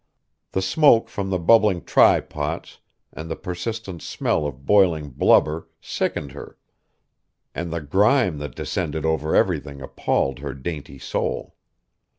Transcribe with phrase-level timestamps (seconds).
[0.53, 2.79] The smoke from the bubbling try pots,
[3.13, 6.57] and the persistent smell of boiling blubber sickened her;
[7.53, 11.53] and the grime that descended over everything appalled her dainty soul.